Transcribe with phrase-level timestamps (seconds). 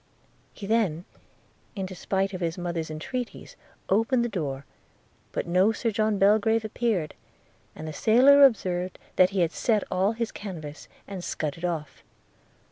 [0.51, 1.05] He then,
[1.75, 3.55] in despite of his mother's entreaties,
[3.87, 4.65] opened the door;
[5.31, 7.13] but no Sir John Belgrave appeared,
[7.75, 12.01] and the sailor observed that he had set all his canvas, and scudded off.